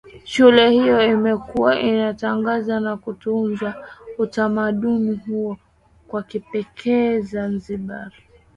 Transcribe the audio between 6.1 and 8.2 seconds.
kipekee Zanzibar